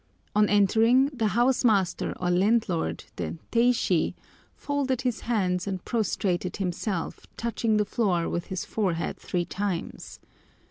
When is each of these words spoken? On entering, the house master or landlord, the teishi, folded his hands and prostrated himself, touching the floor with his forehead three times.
On 0.35 0.49
entering, 0.49 1.09
the 1.13 1.27
house 1.37 1.63
master 1.63 2.15
or 2.19 2.31
landlord, 2.31 3.03
the 3.17 3.37
teishi, 3.51 4.15
folded 4.55 5.01
his 5.03 5.19
hands 5.19 5.67
and 5.67 5.85
prostrated 5.85 6.57
himself, 6.57 7.27
touching 7.37 7.77
the 7.77 7.85
floor 7.85 8.27
with 8.27 8.45
his 8.47 8.65
forehead 8.65 9.17
three 9.17 9.45
times. 9.45 10.19